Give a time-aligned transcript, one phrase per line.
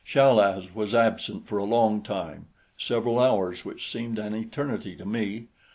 [0.03, 5.05] Chal az was absent for a long time several hours which seemed an eternity to
[5.05, 5.45] me.